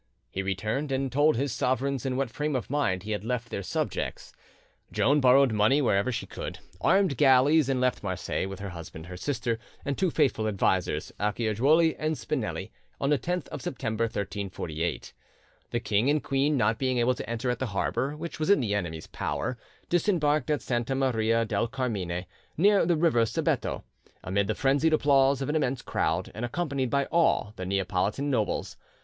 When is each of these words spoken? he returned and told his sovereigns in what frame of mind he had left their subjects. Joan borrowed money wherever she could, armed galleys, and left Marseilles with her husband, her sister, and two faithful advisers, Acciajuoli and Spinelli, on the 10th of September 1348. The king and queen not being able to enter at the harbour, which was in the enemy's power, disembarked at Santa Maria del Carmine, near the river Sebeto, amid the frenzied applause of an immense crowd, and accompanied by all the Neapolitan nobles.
he 0.31 0.41
returned 0.41 0.91
and 0.91 1.11
told 1.11 1.35
his 1.35 1.51
sovereigns 1.53 2.07
in 2.07 2.17
what 2.17 2.31
frame 2.31 2.55
of 2.55 2.71
mind 2.71 3.03
he 3.03 3.11
had 3.11 3.23
left 3.23 3.49
their 3.51 3.61
subjects. 3.61 4.33
Joan 4.91 5.19
borrowed 5.21 5.51
money 5.53 5.79
wherever 5.79 6.11
she 6.11 6.25
could, 6.25 6.57
armed 6.81 7.17
galleys, 7.17 7.69
and 7.69 7.79
left 7.79 8.01
Marseilles 8.01 8.47
with 8.47 8.57
her 8.61 8.69
husband, 8.69 9.05
her 9.05 9.15
sister, 9.15 9.59
and 9.85 9.95
two 9.95 10.09
faithful 10.09 10.47
advisers, 10.47 11.11
Acciajuoli 11.19 11.95
and 11.99 12.15
Spinelli, 12.17 12.71
on 12.99 13.11
the 13.11 13.19
10th 13.19 13.47
of 13.49 13.61
September 13.61 14.05
1348. 14.05 15.13
The 15.69 15.79
king 15.79 16.09
and 16.09 16.23
queen 16.23 16.57
not 16.57 16.79
being 16.79 16.97
able 16.97 17.13
to 17.13 17.29
enter 17.29 17.51
at 17.51 17.59
the 17.59 17.67
harbour, 17.67 18.17
which 18.17 18.39
was 18.39 18.49
in 18.49 18.59
the 18.59 18.73
enemy's 18.73 19.05
power, 19.05 19.55
disembarked 19.87 20.49
at 20.49 20.63
Santa 20.63 20.95
Maria 20.95 21.45
del 21.45 21.67
Carmine, 21.67 22.25
near 22.57 22.87
the 22.87 22.97
river 22.97 23.23
Sebeto, 23.23 23.83
amid 24.23 24.47
the 24.47 24.55
frenzied 24.55 24.93
applause 24.93 25.43
of 25.43 25.49
an 25.49 25.55
immense 25.55 25.83
crowd, 25.83 26.31
and 26.33 26.43
accompanied 26.43 26.89
by 26.89 27.05
all 27.11 27.53
the 27.55 27.67
Neapolitan 27.67 28.31
nobles. 28.31 28.77